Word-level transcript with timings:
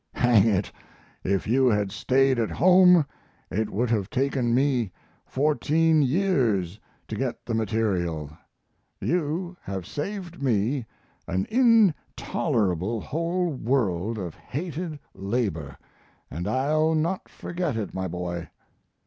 Hang 0.15 0.47
it, 0.47 0.71
if 1.23 1.45
you 1.45 1.67
had 1.67 1.91
stayed 1.91 2.39
at 2.39 2.49
home 2.49 3.05
it 3.51 3.69
would 3.69 3.91
have 3.91 4.09
taken 4.09 4.51
me 4.55 4.91
fourteen 5.27 6.01
years 6.01 6.79
to 7.07 7.15
get 7.15 7.45
the 7.45 7.53
material. 7.53 8.31
You 8.99 9.57
have 9.61 9.85
saved 9.85 10.41
me 10.41 10.87
an 11.27 11.45
intolerable 11.51 12.99
whole 12.99 13.51
world 13.51 14.17
of 14.17 14.33
hated 14.33 14.97
labor, 15.13 15.77
and 16.31 16.47
I'll 16.47 16.95
not 16.95 17.29
forget 17.29 17.77
it, 17.77 17.93
my 17.93 18.07
boy. 18.07 18.49